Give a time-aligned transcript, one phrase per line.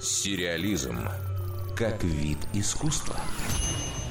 [0.00, 0.98] Сериализм
[1.76, 3.16] как вид искусства.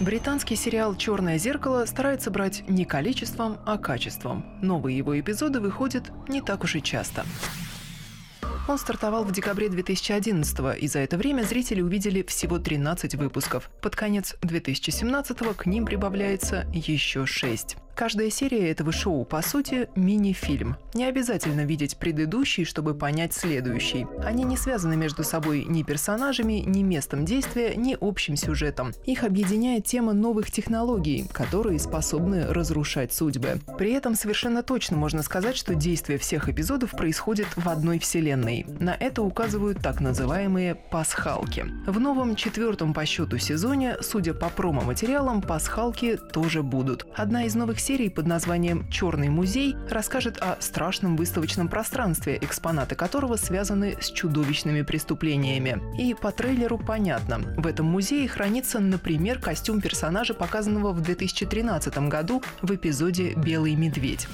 [0.00, 4.44] Британский сериал «Черное зеркало» старается брать не количеством, а качеством.
[4.62, 7.24] Новые его эпизоды выходят не так уж и часто.
[8.68, 13.68] Он стартовал в декабре 2011 и за это время зрители увидели всего 13 выпусков.
[13.82, 17.76] Под конец 2017 к ним прибавляется еще 6.
[17.94, 20.76] Каждая серия этого шоу, по сути, мини-фильм.
[20.94, 24.06] Не обязательно видеть предыдущий, чтобы понять следующий.
[24.24, 28.92] Они не связаны между собой ни персонажами, ни местом действия, ни общим сюжетом.
[29.04, 33.60] Их объединяет тема новых технологий, которые способны разрушать судьбы.
[33.76, 38.64] При этом совершенно точно можно сказать, что действие всех эпизодов происходит в одной вселенной.
[38.80, 41.66] На это указывают так называемые пасхалки.
[41.86, 47.06] В новом четвертом по счету сезоне, судя по промо-материалам, пасхалки тоже будут.
[47.14, 53.36] Одна из новых серий под названием «Черный музей» расскажет о страшном выставочном пространстве, экспонаты которого
[53.36, 55.82] связаны с чудовищными преступлениями.
[55.98, 62.42] И по трейлеру понятно, в этом музее хранится, например, костюм персонажа, показанного в 2013 году
[62.62, 64.28] в эпизоде «Белый медведь».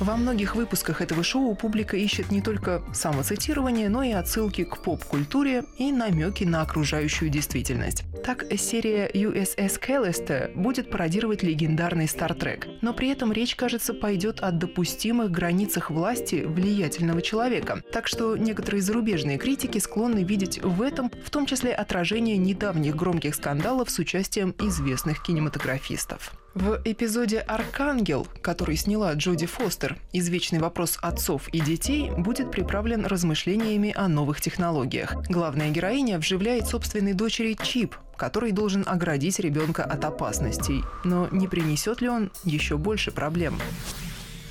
[0.00, 5.64] Во многих выпусках этого шоу публика ищет не только самоцитирование, но и отсылки к поп-культуре
[5.76, 8.04] и намеки на окружающую действительность.
[8.24, 14.40] Так, серия USS Callister будет пародировать легендарный Star Trek, но при этом речь, кажется, пойдет
[14.40, 17.82] о допустимых границах власти влиятельного человека.
[17.92, 23.34] Так что некоторые зарубежные критики склонны видеть в этом в том числе отражение недавних громких
[23.34, 26.32] скандалов с участием известных кинематографистов.
[26.54, 33.92] В эпизоде «Аркангел», который сняла Джоди Фостер, извечный вопрос отцов и детей будет приправлен размышлениями
[33.96, 35.14] о новых технологиях.
[35.28, 40.82] Главная героиня вживляет собственной дочери чип, который должен оградить ребенка от опасностей.
[41.04, 43.56] Но не принесет ли он еще больше проблем?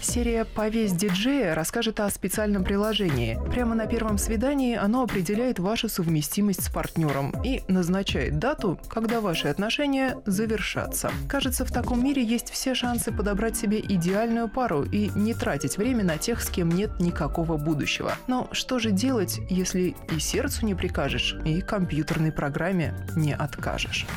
[0.02, 3.38] Серия «Повесь диджея» расскажет о специальном приложении.
[3.52, 9.50] Прямо на первом свидании оно определяет вашу совместимость с партнером и назначает дату, когда ваши
[9.50, 11.12] отношения завершатся.
[11.28, 16.04] Кажется, в таком мире есть все шансы подобрать себе идеальную пару и не тратить время
[16.06, 18.14] на тех, с кем нет никакого будущего.
[18.28, 24.08] Но что же делать, если и сердцу не прикажешь, и компьютерной программе не откажешь?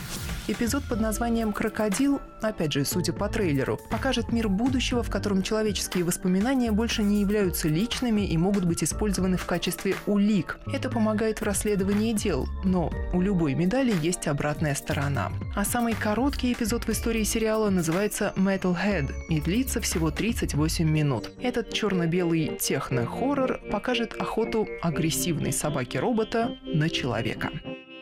[0.49, 6.03] Эпизод под названием «Крокодил», опять же, судя по трейлеру, покажет мир будущего, в котором человеческие
[6.03, 10.59] воспоминания больше не являются личными и могут быть использованы в качестве улик.
[10.73, 15.31] Это помогает в расследовании дел, но у любой медали есть обратная сторона.
[15.55, 21.31] А самый короткий эпизод в истории сериала называется «Metalhead» и длится всего 38 минут.
[21.41, 27.51] Этот черно-белый техно-хоррор покажет охоту агрессивной собаки-робота на человека.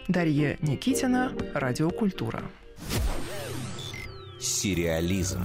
[0.09, 2.43] Дарья Никитина, Радиокультура.
[4.41, 5.43] Сериализм.